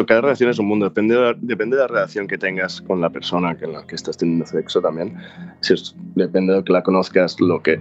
Cada 0.08 0.22
relación 0.22 0.48
es 0.48 0.58
un 0.58 0.66
mundo, 0.66 0.86
depende 0.86 1.14
de, 1.14 1.20
la, 1.20 1.34
depende 1.38 1.76
de 1.76 1.82
la 1.82 1.88
relación 1.88 2.26
que 2.26 2.38
tengas 2.38 2.80
con 2.80 2.98
la 2.98 3.10
persona 3.10 3.54
con 3.58 3.74
la 3.74 3.86
que 3.86 3.94
estás 3.94 4.16
teniendo 4.16 4.46
sexo 4.46 4.80
también. 4.80 5.14
Si 5.60 5.74
depende 6.14 6.54
de 6.54 6.64
que 6.64 6.72
la 6.72 6.82
conozcas, 6.82 7.38
lo 7.38 7.62
que 7.62 7.78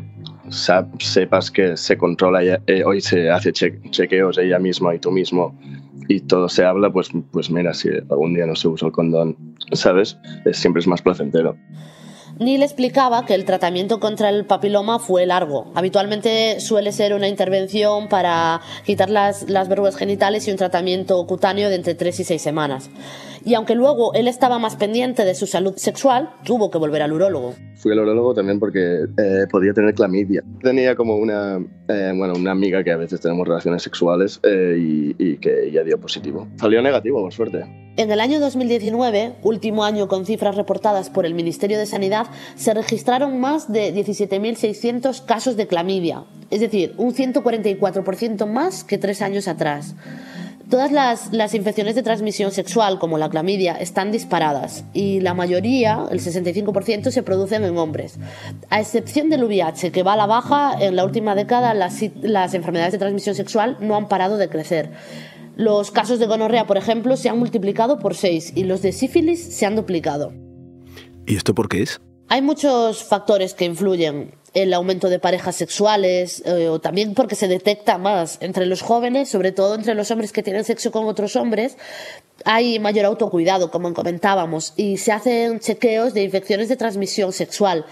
sepas 0.49 1.49
que 1.49 1.77
se 1.77 1.97
controla 1.97 2.43
eh, 2.43 2.83
hoy 2.85 2.99
se 2.99 3.29
hace 3.29 3.53
chequeos 3.53 4.37
ella 4.37 4.59
misma 4.59 4.93
y 4.93 4.99
tú 4.99 5.09
mismo 5.09 5.57
y 6.09 6.19
todo 6.19 6.49
se 6.49 6.65
habla, 6.65 6.91
pues, 6.91 7.09
pues 7.31 7.49
mira, 7.49 7.73
si 7.73 7.89
algún 8.09 8.33
día 8.33 8.45
no 8.45 8.55
se 8.55 8.67
usa 8.67 8.87
el 8.87 8.91
condón, 8.91 9.37
¿sabes? 9.71 10.17
siempre 10.51 10.81
es 10.81 10.87
más 10.87 11.01
placentero. 11.01 11.55
Neil 12.39 12.61
explicaba 12.61 13.25
que 13.25 13.33
el 13.33 13.45
tratamiento 13.45 13.99
contra 13.99 14.29
el 14.29 14.45
papiloma 14.45 14.99
fue 14.99 15.25
largo. 15.25 15.71
Habitualmente 15.73 16.59
suele 16.59 16.91
ser 16.91 17.13
una 17.13 17.27
intervención 17.27 18.09
para 18.09 18.61
quitar 18.85 19.09
las, 19.09 19.49
las 19.49 19.67
verrugas 19.67 19.95
genitales 19.95 20.47
y 20.47 20.51
un 20.51 20.57
tratamiento 20.57 21.25
cutáneo 21.25 21.69
de 21.69 21.75
entre 21.75 21.95
3 21.95 22.19
y 22.19 22.23
6 22.23 22.41
semanas. 22.41 22.89
Y 23.45 23.53
aunque 23.53 23.75
luego 23.75 24.13
él 24.13 24.27
estaba 24.27 24.59
más 24.59 24.75
pendiente 24.75 25.25
de 25.25 25.35
su 25.35 25.47
salud 25.47 25.75
sexual, 25.75 26.29
tuvo 26.43 26.69
que 26.71 26.77
volver 26.77 27.01
al 27.01 27.13
urólogo. 27.13 27.53
Fui 27.75 27.91
al 27.91 27.99
urólogo 27.99 28.33
también 28.33 28.59
porque 28.59 29.05
eh, 29.17 29.45
podía 29.51 29.73
tener 29.73 29.93
clamidia. 29.93 30.43
Tenía 30.61 30.95
como 30.95 31.17
una, 31.17 31.57
eh, 31.87 32.13
bueno, 32.15 32.33
una 32.35 32.51
amiga 32.51 32.83
que 32.83 32.91
a 32.91 32.97
veces 32.97 33.21
tenemos 33.21 33.47
relaciones 33.47 33.83
sexuales 33.83 34.39
eh, 34.43 34.75
y, 34.77 35.15
y 35.17 35.37
que 35.37 35.71
ya 35.71 35.83
dio 35.83 35.99
positivo. 35.99 36.47
Salió 36.57 36.81
negativo, 36.81 37.21
por 37.21 37.33
suerte. 37.33 37.65
En 37.97 38.11
el 38.11 38.19
año 38.19 38.39
2019, 38.39 39.37
último 39.41 39.83
año 39.83 40.07
con 40.07 40.27
cifras 40.27 40.55
reportadas 40.55 41.09
por 41.09 41.25
el 41.25 41.33
Ministerio 41.33 41.79
de 41.79 41.87
Sanidad, 41.87 42.27
se 42.55 42.75
registraron 42.75 43.39
más 43.39 43.73
de 43.73 43.91
17.600 43.91 45.25
casos 45.25 45.57
de 45.57 45.65
clamidia, 45.65 46.25
es 46.51 46.59
decir, 46.59 46.93
un 46.97 47.15
144% 47.15 48.45
más 48.45 48.83
que 48.83 48.99
tres 48.99 49.23
años 49.23 49.47
atrás. 49.47 49.95
Todas 50.69 50.91
las, 50.91 51.31
las, 51.31 51.53
infecciones 51.53 51.95
de 51.95 52.03
transmisión 52.03 52.51
sexual, 52.51 52.99
como 52.99 53.17
la 53.17 53.29
clamidia, 53.29 53.75
están 53.75 54.11
disparadas 54.11 54.83
y 54.93 55.21
la 55.21 55.33
mayoría, 55.33 56.05
el 56.11 56.19
65%, 56.19 57.09
se 57.09 57.23
producen 57.23 57.63
en 57.63 57.77
hombres. 57.77 58.19
A 58.69 58.81
excepción 58.81 59.29
del 59.29 59.45
VIH, 59.45 59.93
que 59.93 60.03
va 60.03 60.13
a 60.13 60.17
la 60.17 60.25
baja, 60.25 60.75
en 60.77 60.97
la 60.97 61.05
última 61.05 61.35
década 61.35 61.73
las, 61.73 62.03
las 62.21 62.53
enfermedades 62.53 62.91
de 62.91 62.97
transmisión 62.97 63.33
sexual 63.33 63.77
no 63.79 63.95
han 63.95 64.09
parado 64.09 64.35
de 64.37 64.49
crecer. 64.49 64.91
Los 65.55 65.89
casos 65.89 66.19
de 66.19 66.27
gonorrea, 66.27 66.67
por 66.67 66.75
ejemplo, 66.75 67.15
se 67.15 67.29
han 67.29 67.39
multiplicado 67.39 67.97
por 67.97 68.15
6 68.15 68.51
y 68.55 68.65
los 68.65 68.81
de 68.81 68.91
sífilis 68.91 69.41
se 69.55 69.65
han 69.65 69.77
duplicado. 69.77 70.33
¿Y 71.25 71.37
esto 71.37 71.55
por 71.55 71.69
qué 71.69 71.83
es? 71.83 72.01
Hay 72.27 72.41
muchos 72.41 73.05
factores 73.05 73.53
que 73.53 73.63
influyen 73.63 74.35
el 74.63 74.73
aumento 74.73 75.09
de 75.09 75.19
parejas 75.19 75.55
sexuales 75.55 76.41
eh, 76.45 76.67
o 76.67 76.79
también 76.79 77.13
porque 77.13 77.35
se 77.35 77.47
detecta 77.47 77.99
más 77.99 78.39
entre 78.41 78.65
los 78.65 78.81
jóvenes, 78.81 79.29
sobre 79.29 79.51
todo 79.51 79.75
entre 79.75 79.93
los 79.93 80.09
hombres 80.09 80.31
que 80.31 80.41
tienen 80.41 80.63
sexo 80.63 80.91
con 80.91 81.05
otros 81.05 81.35
hombres, 81.35 81.77
hay 82.43 82.79
mayor 82.79 83.05
autocuidado, 83.05 83.69
como 83.69 83.93
comentábamos, 83.93 84.73
y 84.75 84.97
se 84.97 85.11
hacen 85.11 85.59
chequeos 85.59 86.15
de 86.15 86.23
infecciones 86.23 86.69
de 86.69 86.75
transmisión 86.75 87.33
sexual. 87.33 87.85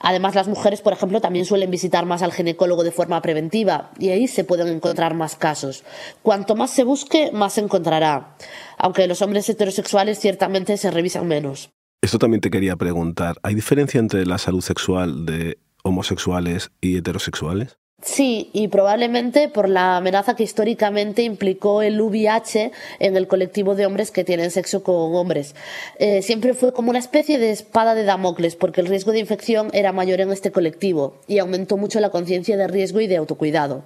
Además, 0.00 0.34
las 0.34 0.48
mujeres, 0.48 0.80
por 0.80 0.94
ejemplo, 0.94 1.20
también 1.20 1.44
suelen 1.44 1.70
visitar 1.70 2.06
más 2.06 2.22
al 2.22 2.32
ginecólogo 2.32 2.84
de 2.84 2.92
forma 2.92 3.20
preventiva 3.20 3.90
y 3.98 4.08
ahí 4.08 4.28
se 4.28 4.44
pueden 4.44 4.68
encontrar 4.68 5.12
más 5.14 5.36
casos. 5.36 5.84
Cuanto 6.22 6.54
más 6.54 6.70
se 6.70 6.84
busque, 6.84 7.32
más 7.32 7.54
se 7.54 7.60
encontrará, 7.60 8.36
aunque 8.78 9.06
los 9.08 9.20
hombres 9.20 9.48
heterosexuales 9.48 10.18
ciertamente 10.18 10.76
se 10.78 10.90
revisan 10.90 11.26
menos. 11.26 11.68
Esto 12.00 12.18
también 12.18 12.40
te 12.40 12.50
quería 12.50 12.76
preguntar. 12.76 13.36
¿Hay 13.42 13.54
diferencia 13.54 13.98
entre 13.98 14.24
la 14.24 14.38
salud 14.38 14.62
sexual 14.62 15.26
de 15.26 15.58
homosexuales 15.82 16.70
y 16.80 16.96
heterosexuales? 16.96 17.78
Sí, 18.00 18.50
y 18.52 18.68
probablemente 18.68 19.48
por 19.48 19.68
la 19.68 19.96
amenaza 19.96 20.36
que 20.36 20.44
históricamente 20.44 21.22
implicó 21.22 21.82
el 21.82 22.00
VIH 22.00 22.70
en 23.00 23.16
el 23.16 23.26
colectivo 23.26 23.74
de 23.74 23.86
hombres 23.86 24.12
que 24.12 24.22
tienen 24.22 24.52
sexo 24.52 24.84
con 24.84 25.16
hombres. 25.16 25.56
Eh, 25.98 26.22
siempre 26.22 26.54
fue 26.54 26.72
como 26.72 26.90
una 26.90 27.00
especie 27.00 27.40
de 27.40 27.50
espada 27.50 27.96
de 27.96 28.04
Damocles, 28.04 28.54
porque 28.54 28.82
el 28.82 28.86
riesgo 28.86 29.10
de 29.10 29.18
infección 29.18 29.70
era 29.72 29.92
mayor 29.92 30.20
en 30.20 30.30
este 30.30 30.52
colectivo 30.52 31.16
y 31.26 31.38
aumentó 31.38 31.76
mucho 31.76 31.98
la 31.98 32.10
conciencia 32.10 32.56
de 32.56 32.68
riesgo 32.68 33.00
y 33.00 33.08
de 33.08 33.16
autocuidado. 33.16 33.82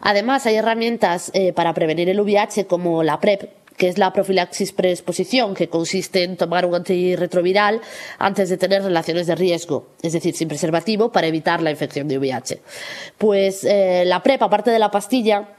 Además, 0.00 0.46
hay 0.46 0.56
herramientas 0.56 1.30
eh, 1.32 1.52
para 1.52 1.74
prevenir 1.74 2.08
el 2.08 2.20
VIH 2.20 2.66
como 2.66 3.04
la 3.04 3.20
PrEP, 3.20 3.50
que 3.76 3.88
es 3.88 3.98
la 3.98 4.12
profilaxis 4.12 4.72
preexposición, 4.72 5.54
que 5.54 5.68
consiste 5.68 6.22
en 6.22 6.36
tomar 6.36 6.66
un 6.66 6.74
antirretroviral 6.74 7.80
antes 8.18 8.48
de 8.48 8.56
tener 8.56 8.82
relaciones 8.82 9.26
de 9.26 9.34
riesgo, 9.34 9.88
es 10.02 10.12
decir, 10.12 10.34
sin 10.34 10.48
preservativo, 10.48 11.10
para 11.10 11.26
evitar 11.26 11.62
la 11.62 11.70
infección 11.70 12.08
de 12.08 12.18
VIH. 12.18 12.60
Pues 13.18 13.64
eh, 13.64 14.04
la 14.06 14.22
PrEP, 14.22 14.42
aparte 14.42 14.70
de 14.70 14.78
la 14.78 14.90
pastilla, 14.90 15.56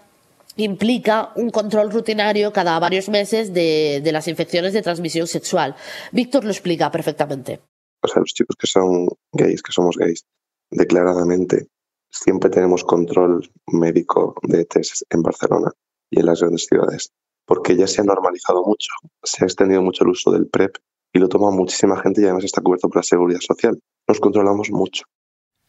implica 0.58 1.32
un 1.36 1.50
control 1.50 1.92
rutinario 1.92 2.54
cada 2.54 2.80
varios 2.80 3.10
meses 3.10 3.54
de, 3.54 4.02
de 4.04 4.12
las 4.12 4.28
infecciones 4.28 4.74
de 4.74 4.82
transmisión 4.82 5.28
sexual. 5.28 5.76
Víctor 6.12 6.46
lo 6.46 6.52
explica 6.52 6.90
perfectamente. 6.92 7.60
O 8.02 8.08
sea, 8.08 8.22
los 8.22 8.34
chicos 8.34 8.56
que 8.58 8.68
son 8.68 9.08
gays, 9.34 9.62
que 9.62 9.72
somos 9.72 9.98
gays, 9.98 10.26
declaradamente, 10.72 11.68
siempre 12.10 12.50
tenemos 12.50 12.84
control 12.84 13.50
médico 13.68 14.36
de 14.44 14.64
test 14.66 15.02
en 15.10 15.22
Barcelona 15.22 15.72
y 16.10 16.20
en 16.20 16.26
las 16.28 16.40
grandes 16.40 16.68
ciudades 16.68 17.12
porque 17.46 17.76
ya 17.76 17.88
se 17.88 18.02
ha 18.02 18.04
normalizado 18.04 18.64
mucho, 18.64 18.90
se 19.24 19.44
ha 19.44 19.48
extendido 19.48 19.82
mucho 19.82 20.04
el 20.04 20.12
uso 20.12 20.32
del 20.32 20.48
PrEP 20.48 20.78
y 21.14 21.20
lo 21.20 21.30
toma 21.30 21.52
muchísima 21.52 21.98
gente 22.02 22.22
y 22.22 22.26
además 22.26 22.44
está 22.44 22.62
cubierto 22.62 22.90
por 22.90 22.98
la 22.98 23.04
seguridad 23.04 23.40
social. 23.40 23.80
Nos 24.08 24.20
controlamos 24.20 24.70
mucho. 24.72 25.04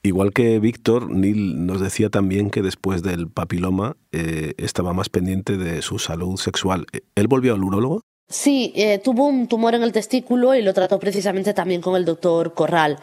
Igual 0.03 0.33
que 0.33 0.59
Víctor, 0.61 1.11
Neil 1.11 1.67
nos 1.67 1.81
decía 1.81 2.11
también 2.11 2.51
que 2.51 2.63
después 2.63 3.03
del 3.03 3.29
papiloma 3.29 3.97
eh, 4.13 4.55
estaba 4.57 4.93
más 4.93 5.09
pendiente 5.09 5.57
de 5.57 5.83
su 5.83 5.99
salud 5.99 6.37
sexual. 6.37 6.87
¿Él 7.15 7.27
volvió 7.27 7.55
al 7.55 7.65
urólogo? 7.65 8.03
Sí, 8.29 8.73
eh, 8.75 9.01
tuvo 9.03 9.27
un 9.27 9.47
tumor 9.47 9.75
en 9.75 9.83
el 9.83 9.93
testículo 9.93 10.55
y 10.55 10.63
lo 10.63 10.75
trató 10.75 10.99
precisamente 10.99 11.55
también 11.55 11.81
con 11.81 11.97
el 11.97 12.05
doctor 12.05 12.55
Corral. 12.55 12.99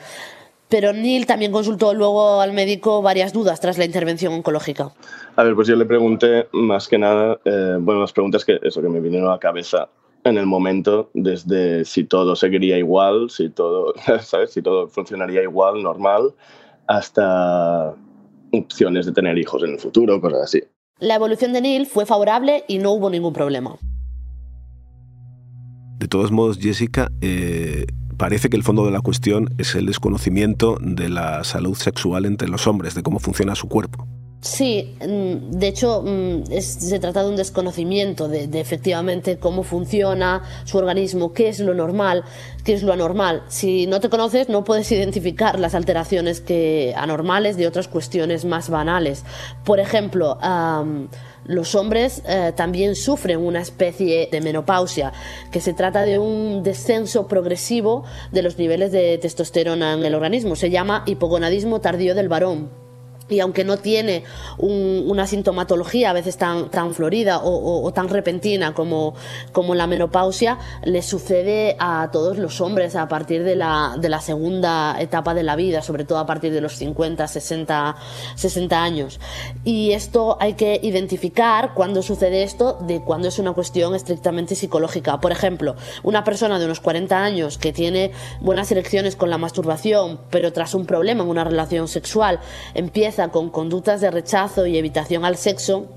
Pero 0.69 0.91
Neil 0.91 1.25
también 1.25 1.51
consultó 1.51 1.93
luego 1.93 2.41
al 2.41 2.53
médico 2.53 3.01
varias 3.01 3.31
dudas 3.31 3.59
tras 3.59 3.77
la 3.77 3.85
intervención 3.85 4.33
oncológica. 4.33 4.91
A 5.35 5.43
ver, 5.43 5.55
pues 5.55 5.67
yo 5.67 5.75
le 5.75 5.85
pregunté 5.85 6.47
más 6.51 6.87
que 6.87 6.97
nada, 6.97 7.39
eh, 7.45 7.77
bueno, 7.79 8.01
las 8.01 8.13
preguntas 8.13 8.43
que, 8.43 8.59
eso, 8.63 8.81
que 8.81 8.89
me 8.89 8.99
vinieron 8.99 9.29
a 9.29 9.33
la 9.33 9.39
cabeza 9.39 9.89
en 10.23 10.37
el 10.37 10.45
momento, 10.45 11.09
desde 11.13 11.85
si 11.85 12.05
todo 12.05 12.35
seguiría 12.35 12.77
igual, 12.77 13.29
si 13.29 13.49
todo, 13.49 13.93
¿sabes? 14.21 14.51
Si 14.51 14.61
todo 14.61 14.87
funcionaría 14.87 15.43
igual, 15.43 15.83
normal, 15.83 16.33
hasta 16.87 17.93
opciones 18.51 19.05
de 19.05 19.11
tener 19.11 19.37
hijos 19.37 19.63
en 19.63 19.71
el 19.71 19.79
futuro, 19.79 20.19
cosas 20.21 20.43
así. 20.43 20.63
La 20.99 21.15
evolución 21.15 21.53
de 21.53 21.61
Neil 21.61 21.85
fue 21.85 22.05
favorable 22.05 22.63
y 22.67 22.77
no 22.77 22.91
hubo 22.91 23.09
ningún 23.09 23.33
problema. 23.33 23.77
De 25.97 26.07
todos 26.07 26.31
modos, 26.31 26.57
Jessica, 26.59 27.09
eh, 27.21 27.85
parece 28.13 28.49
que 28.49 28.57
el 28.57 28.63
fondo 28.63 28.85
de 28.85 28.91
la 28.91 29.01
cuestión 29.01 29.53
es 29.57 29.75
el 29.75 29.85
desconocimiento 29.85 30.77
de 30.81 31.09
la 31.09 31.43
salud 31.43 31.75
sexual 31.75 32.25
entre 32.25 32.47
los 32.47 32.67
hombres, 32.67 32.95
de 32.95 33.03
cómo 33.03 33.19
funciona 33.19 33.55
su 33.55 33.67
cuerpo. 33.67 34.07
Sí, 34.43 34.93
mm, 34.99 35.51
de 35.51 35.67
hecho 35.69 36.03
mm, 36.05 36.43
se 36.59 36.99
trata 36.99 37.23
de 37.23 37.29
un 37.29 37.37
desconocimiento 37.37 38.27
de, 38.27 38.49
efectivamente 38.59 39.37
cómo 39.37 39.63
funciona 39.63 40.43
su 40.65 40.77
organismo, 40.77 41.31
qué 41.31 41.47
es 41.47 41.61
lo 41.61 41.73
normal, 41.73 42.25
qué 42.65 42.73
es 42.73 42.83
lo 42.83 42.91
anormal. 42.91 43.43
Si 43.47 43.87
no 43.87 44.01
te 44.01 44.09
conoces 44.09 44.49
no 44.49 44.65
puedes 44.65 44.91
identificar 44.91 45.57
las 45.59 45.75
alteraciones 45.75 46.41
que, 46.41 46.93
anormales 46.97 47.55
de 47.55 47.67
otras 47.67 47.87
cuestiones 47.87 48.43
más 48.43 48.69
banales. 48.69 49.23
Por 49.63 49.79
ejemplo, 49.79 50.37
los 51.45 51.75
hombres 51.75 52.21
eh, 52.27 52.53
también 52.55 52.95
sufren 52.95 53.39
una 53.39 53.61
especie 53.61 54.29
de 54.31 54.41
menopausia, 54.41 55.13
que 55.51 55.61
se 55.61 55.73
trata 55.73 56.03
de 56.03 56.19
un 56.19 56.63
descenso 56.63 57.27
progresivo 57.27 58.03
de 58.31 58.41
los 58.41 58.57
niveles 58.57 58.91
de 58.91 59.17
testosterona 59.17 59.93
en 59.93 60.03
el 60.03 60.15
organismo. 60.15 60.55
Se 60.55 60.69
llama 60.69 61.03
hipogonadismo 61.05 61.81
tardío 61.81 62.15
del 62.15 62.29
varón 62.29 62.82
y 63.29 63.39
aunque 63.39 63.63
no 63.63 63.77
tiene 63.77 64.23
un, 64.57 65.05
una 65.07 65.27
sintomatología 65.27 66.09
a 66.09 66.13
veces 66.13 66.37
tan, 66.37 66.69
tan 66.69 66.93
florida 66.93 67.39
o, 67.39 67.49
o, 67.49 67.83
o 67.83 67.93
tan 67.93 68.09
repentina 68.09 68.73
como, 68.73 69.15
como, 69.51 69.75
la 69.75 69.87
menopausia, 69.87 70.59
le 70.83 71.01
sucede 71.01 71.75
a 71.79 72.09
todos 72.11 72.37
los 72.37 72.61
hombres 72.61 72.95
a 72.95 73.07
partir 73.07 73.43
de 73.43 73.55
la, 73.55 73.95
de 73.97 74.09
la, 74.09 74.21
segunda 74.21 74.95
etapa 74.99 75.33
de 75.33 75.43
la 75.43 75.55
vida, 75.55 75.81
sobre 75.81 76.05
todo 76.05 76.19
a 76.19 76.25
partir 76.25 76.53
de 76.53 76.61
los 76.61 76.75
50, 76.77 77.27
60, 77.27 77.95
60 78.35 78.83
años. 78.83 79.19
Y 79.63 79.91
esto 79.91 80.37
hay 80.39 80.53
que 80.53 80.79
identificar 80.81 81.73
cuándo 81.73 82.01
sucede 82.01 82.43
esto 82.43 82.77
de 82.81 83.01
cuándo 83.01 83.27
es 83.27 83.39
una 83.39 83.53
cuestión 83.53 83.95
estrictamente 83.95 84.55
psicológica. 84.55 85.19
Por 85.19 85.31
ejemplo, 85.31 85.75
una 86.03 86.23
persona 86.23 86.59
de 86.59 86.65
unos 86.65 86.79
40 86.79 87.23
años 87.23 87.57
que 87.57 87.73
tiene 87.73 88.11
buenas 88.41 88.71
elecciones 88.71 89.15
con 89.15 89.29
la 89.29 89.37
masturbación, 89.37 90.19
pero 90.29 90.53
tras 90.53 90.73
un 90.73 90.85
problema 90.85 91.23
en 91.23 91.29
una 91.29 91.43
relación 91.43 91.87
sexual 91.87 92.39
empieza 92.73 93.12
con 93.31 93.49
conductas 93.49 94.01
de 94.01 94.11
rechazo 94.11 94.65
y 94.65 94.77
evitación 94.77 95.25
al 95.25 95.37
sexo, 95.37 95.87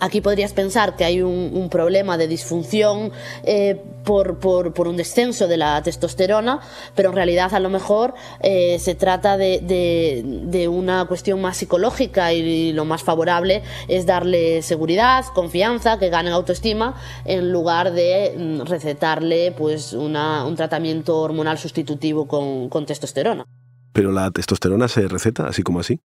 Aquí 0.00 0.20
podrías 0.20 0.52
pensar 0.52 0.96
que 0.96 1.04
hay 1.04 1.22
un, 1.22 1.68
problema 1.70 2.16
de 2.16 2.28
disfunción 2.28 3.12
eh, 3.44 3.80
por, 4.04 4.38
por, 4.38 4.88
un 4.88 4.96
descenso 4.96 5.48
de 5.48 5.56
la 5.56 5.82
testosterona, 5.82 6.60
pero 6.94 7.10
en 7.10 7.14
realidad 7.14 7.54
a 7.54 7.60
lo 7.60 7.70
mejor 7.70 8.14
eh, 8.40 8.78
se 8.78 8.94
trata 8.94 9.36
de, 9.36 10.68
una 10.70 11.04
cuestión 11.06 11.40
más 11.40 11.56
psicológica 11.56 12.32
y 12.32 12.72
lo 12.72 12.84
más 12.84 13.02
favorable 13.02 13.62
es 13.88 14.04
darle 14.04 14.62
seguridad, 14.62 15.24
confianza, 15.34 15.98
que 15.98 16.10
gane 16.10 16.30
autoestima, 16.30 16.94
en 17.24 17.52
lugar 17.52 17.92
de 17.92 18.34
mm, 18.36 18.60
recetarle 18.66 19.52
pues, 19.52 19.92
un 19.92 20.54
tratamiento 20.56 21.18
hormonal 21.18 21.58
sustitutivo 21.58 22.26
con 22.26 22.86
testosterona. 22.86 23.44
¿Pero 23.94 24.10
la 24.10 24.30
testosterona 24.32 24.88
se 24.88 25.06
receta 25.06 25.46
así 25.46 25.62
como 25.62 25.78
así? 25.78 26.00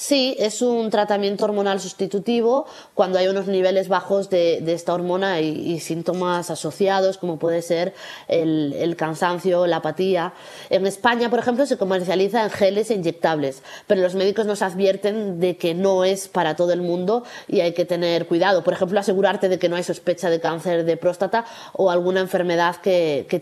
Sí, 0.00 0.36
es 0.38 0.62
un 0.62 0.90
tratamiento 0.90 1.44
hormonal 1.44 1.80
sustitutivo 1.80 2.66
cuando 2.94 3.18
hay 3.18 3.26
unos 3.26 3.48
niveles 3.48 3.88
bajos 3.88 4.30
de, 4.30 4.62
esta 4.72 4.94
hormona 4.94 5.40
y, 5.40 5.80
síntomas 5.80 6.52
asociados, 6.52 7.18
como 7.18 7.40
puede 7.40 7.62
ser 7.62 7.94
el, 8.28 8.94
cansancio, 8.96 9.66
la 9.66 9.78
apatía. 9.78 10.34
En 10.70 10.86
España, 10.86 11.30
por 11.30 11.40
ejemplo, 11.40 11.66
se 11.66 11.78
comercializa 11.78 12.44
en 12.44 12.50
geles 12.50 12.92
e 12.92 12.94
inyectables, 12.94 13.64
pero 13.88 14.00
los 14.00 14.14
médicos 14.14 14.46
nos 14.46 14.62
advierten 14.62 15.40
de 15.40 15.56
que 15.56 15.74
no 15.74 16.04
es 16.04 16.28
para 16.28 16.54
todo 16.54 16.72
el 16.72 16.80
mundo 16.80 17.24
y 17.48 17.58
hay 17.58 17.72
que 17.72 17.84
tener 17.84 18.28
cuidado. 18.28 18.62
Por 18.62 18.74
ejemplo, 18.74 19.00
asegurarte 19.00 19.48
de 19.48 19.58
que 19.58 19.68
no 19.68 19.74
hay 19.74 19.82
sospecha 19.82 20.30
de 20.30 20.38
cáncer 20.38 20.84
de 20.84 20.96
próstata 20.96 21.44
o 21.72 21.90
alguna 21.90 22.20
enfermedad 22.20 22.76
que, 22.76 23.26
que 23.28 23.40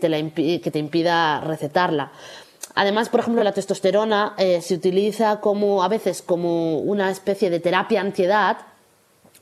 te 0.71 0.79
impida 0.79 1.39
recetarla. 1.39 2.13
Además, 2.79 3.09
por 3.09 3.21
ejemplo, 3.21 3.43
la 3.43 3.53
testosterona 3.53 4.35
eh, 4.37 4.61
se 4.61 4.75
utiliza 4.75 5.39
como 5.39 5.83
a 5.83 5.87
veces 5.87 6.21
como 6.21 6.77
una 6.77 7.09
especie 7.09 7.49
de 7.49 7.59
terapia 7.59 8.01
antiedad 8.01 8.57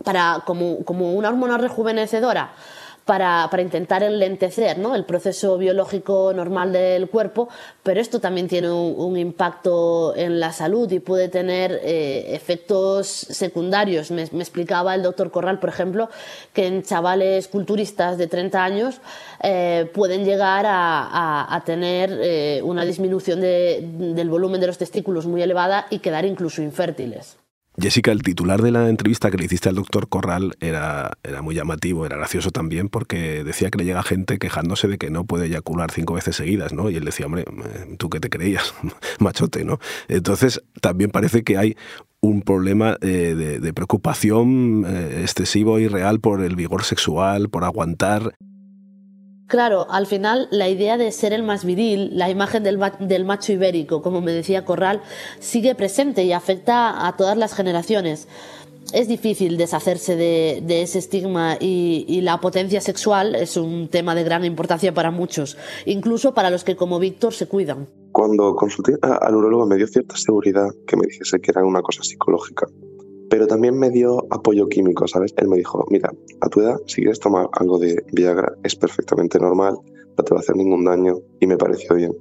para 0.05 0.43
como, 0.45 0.85
como 0.85 1.11
una 1.11 1.27
hormona 1.27 1.57
rejuvenecedora 1.57 2.53
para, 3.05 3.47
para 3.51 3.61
intentar 3.61 4.01
enlentecer 4.03 4.79
¿no? 4.79 4.95
el 4.95 5.05
proceso 5.05 5.57
biológico 5.57 6.33
normal 6.33 6.73
del 6.73 7.07
cuerpo, 7.07 7.47
pero 7.83 8.01
esto 8.01 8.19
también 8.19 8.47
tiene 8.47 8.71
un, 8.71 9.15
impacto 9.15 10.15
en 10.15 10.39
la 10.39 10.51
salud 10.51 10.91
y 10.91 10.99
puede 10.99 11.29
tener 11.29 11.79
eh, 11.83 12.35
efectos 12.35 13.07
secundarios. 13.07 14.11
Me, 14.11 14.23
explicaba 14.23 14.95
el 14.95 15.03
doctor 15.03 15.31
Corral, 15.31 15.59
por 15.59 15.69
ejemplo, 15.69 16.09
que 16.51 16.65
en 16.67 16.83
chavales 16.83 17.47
culturistas 17.47 18.17
de 18.17 18.27
30 18.27 18.63
años 18.63 19.01
eh, 19.41 19.89
pueden 19.93 20.25
llegar 20.25 20.65
a, 20.67 21.55
a, 21.55 21.63
tener 21.63 22.09
eh, 22.21 22.61
una 22.63 22.83
disminución 22.83 23.39
de, 23.39 23.87
del 23.87 24.29
volumen 24.29 24.59
de 24.59 24.67
los 24.67 24.77
testículos 24.77 25.27
muy 25.27 25.41
elevada 25.41 25.85
y 25.89 25.99
quedar 25.99 26.25
incluso 26.25 26.61
infértiles. 26.61 27.37
Jessica, 27.77 28.11
el 28.11 28.23
titular 28.23 28.61
de 28.61 28.71
la 28.71 28.87
entrevista 28.87 29.29
que 29.29 29.37
le 29.37 29.45
hiciste 29.45 29.67
al 29.67 29.75
doctor 29.75 30.07
Corral 30.07 30.55
era, 30.61 31.17
era 31.23 31.41
muy 31.41 31.55
llamativo, 31.55 32.05
era 32.05 32.15
gracioso 32.15 32.51
también, 32.51 32.87
porque 32.87 33.43
decía 33.43 33.69
que 33.69 33.77
le 33.77 33.85
llega 33.85 34.01
gente 34.01 34.39
quejándose 34.39 34.87
de 34.87 34.97
que 34.97 35.09
no 35.09 35.25
puede 35.25 35.47
eyacular 35.47 35.91
cinco 35.91 36.13
veces 36.13 36.37
seguidas, 36.37 36.73
¿no? 36.73 36.89
Y 36.89 36.95
él 36.95 37.03
decía, 37.03 37.25
hombre, 37.25 37.43
eh, 37.43 37.95
¿tú 37.97 38.09
qué 38.09 38.19
te 38.19 38.29
creías? 38.29 38.73
Machote, 39.19 39.65
¿no? 39.65 39.79
Entonces, 40.07 40.63
también 40.79 41.11
parece 41.11 41.43
que 41.43 41.57
hay 41.57 41.75
un 42.21 42.41
problema 42.41 42.97
eh, 43.01 43.35
de, 43.35 43.59
de, 43.59 43.73
preocupación 43.73 44.85
eh, 44.87 45.21
excesivo 45.21 45.79
y 45.79 45.87
real 45.87 46.19
por 46.19 46.43
el 46.43 46.55
vigor 46.55 46.83
sexual, 46.83 47.49
por 47.49 47.65
aguantar. 47.65 48.35
Claro, 49.47 49.85
al 49.91 50.07
final 50.07 50.47
la 50.49 50.69
idea 50.69 50.97
de 50.97 51.11
ser 51.11 51.31
el 51.31 51.43
más 51.43 51.65
viril, 51.65 52.17
la 52.17 52.31
imagen 52.31 52.63
del, 52.63 53.25
macho 53.25 53.53
ibérico, 53.53 54.01
como 54.01 54.21
me 54.21 54.31
decía 54.31 54.65
Corral, 54.65 55.01
sigue 55.39 55.75
presente 55.75 56.23
y 56.23 56.31
afecta 56.31 57.07
a 57.07 57.15
todas 57.15 57.37
las 57.37 57.53
generaciones. 57.53 58.27
Es 58.91 59.07
difícil 59.07 59.57
deshacerse 59.57 60.15
de, 60.15 60.81
ese 60.81 60.97
estigma 60.97 61.57
y, 61.59 62.21
la 62.21 62.39
potencia 62.39 62.81
sexual 62.81 63.35
es 63.35 63.55
un 63.57 63.87
tema 63.87 64.15
de 64.15 64.23
gran 64.23 64.45
importancia 64.45 64.93
para 64.93 65.11
muchos, 65.11 65.57
incluso 65.85 66.33
para 66.33 66.49
los 66.49 66.63
que 66.63 66.75
como 66.75 66.97
Víctor 66.97 67.33
se 67.33 67.47
cuidan. 67.47 67.87
Cuando 68.11 68.55
consulté 68.55 68.93
al 69.01 69.35
urologo 69.35 69.67
me 69.67 69.75
dio 69.75 69.87
cierta 69.87 70.15
seguridad 70.15 70.69
que 70.87 70.97
me 70.97 71.05
dijese 71.05 71.39
que 71.39 71.51
era 71.51 71.63
una 71.63 71.81
cosa 71.81 72.01
psicológica 72.03 72.67
pero 73.29 73.47
también 73.47 73.77
me 73.77 73.89
dio 73.89 74.25
apoyo 74.29 74.67
químico, 74.67 75.07
¿sabes? 75.07 75.33
Él 75.37 75.47
me 75.47 75.57
dijo, 75.57 75.85
mira, 75.89 76.11
a 76.41 76.49
tu 76.49 76.61
edad, 76.61 76.77
si 76.87 77.01
quieres 77.01 77.19
tomar 77.19 77.47
algo 77.53 77.79
de 77.79 78.03
Viagra, 78.11 78.53
es 78.63 78.75
perfectamente 78.75 79.39
normal, 79.39 79.75
no 80.17 80.23
te 80.23 80.33
va 80.33 80.39
a 80.39 80.41
hacer 80.41 80.55
ningún 80.55 80.85
daño 80.85 81.19
y 81.39 81.47
me 81.47 81.57
pareció 81.57 81.95
bien. 81.95 82.13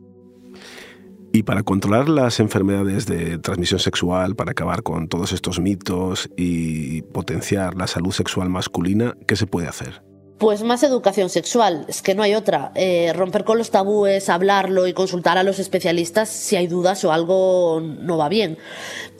Y 1.32 1.42
para 1.42 1.64
controlar 1.64 2.08
las 2.08 2.38
enfermedades 2.38 3.06
de 3.06 3.38
transmisión 3.38 3.80
sexual, 3.80 4.36
para 4.36 4.52
acabar 4.52 4.84
con 4.84 5.08
todos 5.08 5.32
estos 5.32 5.58
mitos 5.58 6.30
y 6.36 7.02
potenciar 7.02 7.74
la 7.74 7.88
salud 7.88 8.12
sexual 8.12 8.50
masculina, 8.50 9.16
¿qué 9.26 9.34
se 9.34 9.48
puede 9.48 9.66
hacer? 9.66 10.02
Pues 10.38 10.64
más 10.64 10.82
educación 10.82 11.30
sexual, 11.30 11.84
es 11.86 12.02
que 12.02 12.14
no 12.16 12.22
hay 12.22 12.34
otra. 12.34 12.72
Eh, 12.74 13.12
romper 13.14 13.44
con 13.44 13.56
los 13.56 13.70
tabúes, 13.70 14.28
hablarlo 14.28 14.88
y 14.88 14.92
consultar 14.92 15.38
a 15.38 15.44
los 15.44 15.60
especialistas 15.60 16.28
si 16.28 16.56
hay 16.56 16.66
dudas 16.66 17.04
o 17.04 17.12
algo 17.12 17.80
no 17.80 18.18
va 18.18 18.28
bien. 18.28 18.58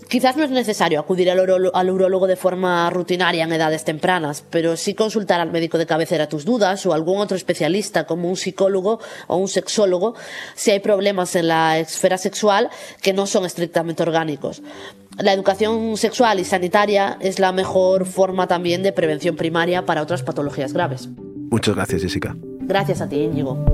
Quizás 0.08 0.36
no 0.36 0.44
es 0.44 0.50
necesario 0.50 1.00
acudir 1.00 1.30
al, 1.30 1.90
urólogo 1.90 2.26
de 2.26 2.36
forma 2.36 2.90
rutinaria 2.90 3.44
en 3.44 3.52
edades 3.52 3.84
tempranas, 3.84 4.44
pero 4.50 4.76
sí 4.76 4.94
consultar 4.94 5.40
al 5.40 5.50
médico 5.50 5.78
de 5.78 5.86
cabecera 5.86 6.28
tus 6.28 6.44
dudas 6.44 6.84
o 6.84 6.92
algún 6.92 7.18
otro 7.18 7.36
especialista 7.36 8.06
como 8.06 8.28
un 8.28 8.36
psicólogo 8.36 9.00
o 9.28 9.36
un 9.36 9.48
sexólogo 9.48 10.14
si 10.54 10.72
hay 10.72 10.80
problemas 10.80 11.34
en 11.36 11.48
la 11.48 11.78
esfera 11.78 12.18
sexual 12.18 12.70
que 13.00 13.12
no 13.12 13.26
son 13.26 13.46
estrictamente 13.46 14.02
orgánicos. 14.02 14.62
La 15.18 15.32
educación 15.32 15.96
sexual 15.96 16.40
y 16.40 16.44
sanitaria 16.44 17.16
es 17.20 17.38
la 17.38 17.52
mejor 17.52 18.04
forma 18.04 18.48
también 18.48 18.82
de 18.82 18.92
prevención 18.92 19.36
primaria 19.36 19.86
para 19.86 20.02
otras 20.02 20.24
patologías 20.24 20.72
graves. 20.72 21.08
Muchas 21.50 21.76
gracias, 21.76 22.02
Jessica. 22.02 22.36
Gracias 22.62 23.00
a 23.00 23.08
ti, 23.08 23.16
Íñigo. 23.16 23.64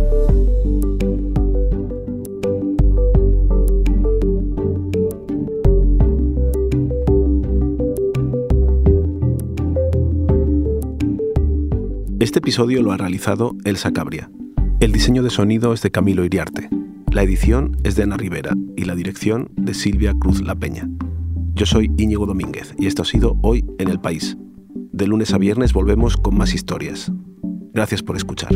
Este 12.21 12.41
episodio 12.41 12.83
lo 12.83 12.93
ha 12.93 12.99
realizado 12.99 13.57
Elsa 13.65 13.93
Cabria. 13.93 14.31
El 14.81 14.93
diseño 14.93 15.23
de 15.23 15.31
sonido 15.31 15.73
es 15.73 15.81
de 15.81 15.91
Camilo 15.91 16.23
Iriarte. 16.23 16.69
La 17.11 17.23
edición 17.23 17.79
es 17.83 17.97
de 17.97 18.03
Ana 18.03 18.19
Rivera 18.19 18.53
y 18.77 18.85
la 18.85 18.95
dirección 18.95 19.51
de 19.57 19.73
Silvia 19.73 20.13
Cruz 20.21 20.43
La 20.43 20.55
Peña. 20.55 20.90
Yo 21.61 21.67
soy 21.67 21.91
Íñigo 21.99 22.25
Domínguez 22.25 22.75
y 22.79 22.87
esto 22.87 23.03
ha 23.03 23.05
sido 23.05 23.37
Hoy 23.43 23.67
en 23.79 23.89
el 23.89 24.01
País. 24.01 24.35
De 24.95 25.07
lunes 25.07 25.35
a 25.35 25.37
viernes 25.37 25.75
volvemos 25.75 26.17
con 26.17 26.35
más 26.35 26.55
historias. 26.55 27.13
Gracias 27.75 28.03
por 28.03 28.17
escuchar. 28.17 28.53